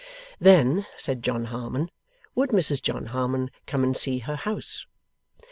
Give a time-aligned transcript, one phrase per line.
[0.39, 1.91] Then, said John Harmon,
[2.33, 4.87] would Mrs John Harmon come and see her house?